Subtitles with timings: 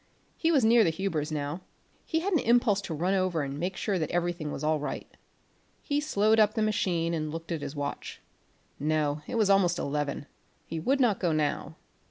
[0.35, 1.61] He was near the Hubers now;
[2.03, 5.07] he had an impulse to run over and make sure that everything was all right.
[5.79, 8.19] He slowed up the machine and looked at his watch.
[8.79, 10.25] No, it was almost eleven;
[10.65, 11.75] he would not go now.